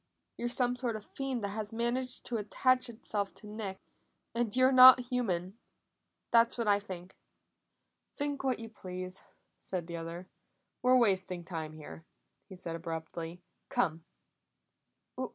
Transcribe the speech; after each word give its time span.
You're 0.35 0.47
some 0.49 0.75
sort 0.75 0.95
of 0.95 1.05
a 1.05 1.07
fiend 1.09 1.43
that 1.43 1.49
has 1.49 1.71
managed 1.71 2.25
to 2.25 2.37
attach 2.37 2.89
itself 2.89 3.35
to 3.35 3.45
Nick, 3.47 3.79
and 4.33 4.55
you're 4.55 4.71
not 4.71 4.99
human. 5.11 5.59
That's 6.31 6.57
what 6.57 6.67
I 6.67 6.79
think!" 6.79 7.15
"Think 8.15 8.43
what 8.43 8.57
you 8.57 8.67
please," 8.67 9.25
said 9.59 9.85
the 9.85 9.97
other. 9.97 10.27
"We're 10.81 10.97
wasting 10.97 11.43
time 11.43 11.73
here," 11.73 12.03
he 12.49 12.55
said 12.55 12.75
abruptly. 12.75 13.43
"Come." 13.69 14.03